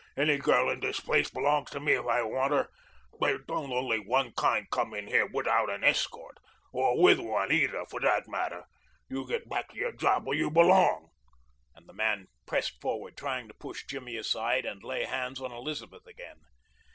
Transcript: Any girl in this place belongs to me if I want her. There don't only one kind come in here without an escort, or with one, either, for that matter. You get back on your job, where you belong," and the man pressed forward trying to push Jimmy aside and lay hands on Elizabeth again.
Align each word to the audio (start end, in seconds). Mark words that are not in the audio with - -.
Any 0.17 0.37
girl 0.39 0.67
in 0.71 0.79
this 0.79 0.99
place 0.99 1.29
belongs 1.29 1.69
to 1.69 1.79
me 1.79 1.93
if 1.93 2.07
I 2.07 2.23
want 2.23 2.53
her. 2.53 2.69
There 3.19 3.37
don't 3.37 3.71
only 3.71 3.99
one 3.99 4.31
kind 4.33 4.67
come 4.71 4.95
in 4.95 5.05
here 5.05 5.27
without 5.31 5.69
an 5.69 5.83
escort, 5.83 6.39
or 6.73 6.99
with 6.99 7.19
one, 7.19 7.51
either, 7.51 7.85
for 7.85 7.99
that 7.99 8.27
matter. 8.27 8.65
You 9.09 9.27
get 9.27 9.47
back 9.47 9.67
on 9.69 9.75
your 9.75 9.91
job, 9.91 10.25
where 10.25 10.35
you 10.35 10.49
belong," 10.49 11.11
and 11.75 11.87
the 11.87 11.93
man 11.93 12.29
pressed 12.47 12.81
forward 12.81 13.15
trying 13.15 13.47
to 13.49 13.53
push 13.53 13.85
Jimmy 13.85 14.17
aside 14.17 14.65
and 14.65 14.81
lay 14.83 15.05
hands 15.05 15.39
on 15.39 15.51
Elizabeth 15.51 16.07
again. 16.07 16.39